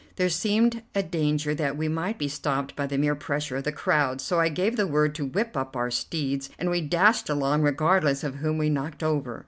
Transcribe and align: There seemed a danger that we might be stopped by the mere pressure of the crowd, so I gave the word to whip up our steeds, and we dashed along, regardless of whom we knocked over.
There 0.15 0.29
seemed 0.29 0.81
a 0.95 1.03
danger 1.03 1.53
that 1.53 1.77
we 1.77 1.87
might 1.87 2.17
be 2.17 2.27
stopped 2.27 2.75
by 2.75 2.87
the 2.87 2.97
mere 2.97 3.13
pressure 3.13 3.57
of 3.57 3.65
the 3.65 3.71
crowd, 3.71 4.19
so 4.19 4.39
I 4.39 4.49
gave 4.49 4.75
the 4.75 4.87
word 4.87 5.13
to 5.13 5.25
whip 5.25 5.55
up 5.55 5.75
our 5.75 5.91
steeds, 5.91 6.49
and 6.57 6.71
we 6.71 6.81
dashed 6.81 7.29
along, 7.29 7.61
regardless 7.61 8.23
of 8.23 8.37
whom 8.37 8.57
we 8.57 8.71
knocked 8.71 9.03
over. 9.03 9.39